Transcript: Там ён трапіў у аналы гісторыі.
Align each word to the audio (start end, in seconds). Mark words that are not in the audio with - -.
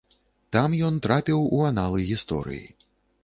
Там 0.55 0.73
ён 0.87 0.97
трапіў 1.05 1.45
у 1.57 1.61
аналы 1.71 1.99
гісторыі. 2.13 2.65